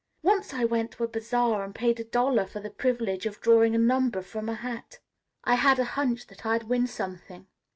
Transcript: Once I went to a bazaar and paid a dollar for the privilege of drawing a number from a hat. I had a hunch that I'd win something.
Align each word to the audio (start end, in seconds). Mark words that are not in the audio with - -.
Once 0.23 0.51
I 0.51 0.65
went 0.65 0.93
to 0.93 1.03
a 1.03 1.07
bazaar 1.07 1.63
and 1.63 1.75
paid 1.75 1.99
a 1.99 2.03
dollar 2.03 2.47
for 2.47 2.59
the 2.59 2.71
privilege 2.71 3.27
of 3.27 3.39
drawing 3.39 3.75
a 3.75 3.77
number 3.77 4.23
from 4.23 4.49
a 4.49 4.55
hat. 4.55 4.97
I 5.43 5.53
had 5.53 5.77
a 5.77 5.83
hunch 5.93 6.25
that 6.25 6.43
I'd 6.43 6.63
win 6.63 6.87
something. 6.87 7.45